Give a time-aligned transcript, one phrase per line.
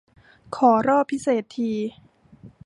[0.55, 1.71] ขอรอบพิเศษ ที